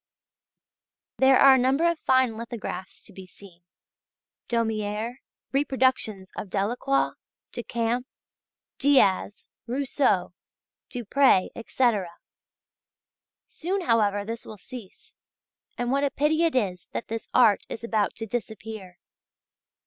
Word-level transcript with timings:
There 1.17 1.37
are 1.37 1.53
a 1.53 1.57
number 1.59 1.87
of 1.87 1.99
fine 1.99 2.35
lithographs 2.35 3.03
to 3.03 3.13
be 3.13 3.27
seen: 3.27 3.61
Daumiers, 4.47 5.19
reproductions 5.51 6.27
of 6.35 6.49
Delacroix, 6.49 7.11
Decamps, 7.53 8.07
Diaz, 8.79 9.51
Rousseau, 9.67 10.33
Dupré, 10.89 11.51
etc. 11.55 12.09
Soon, 13.47 13.81
however, 13.81 14.25
this 14.25 14.43
will 14.43 14.57
cease, 14.57 15.15
and 15.77 15.91
what 15.91 16.03
a 16.03 16.09
pity 16.09 16.45
it 16.45 16.55
is 16.55 16.87
that 16.93 17.07
this 17.07 17.27
art 17.31 17.61
is 17.69 17.83
about 17.83 18.15
to 18.15 18.25
disappear! 18.25 18.97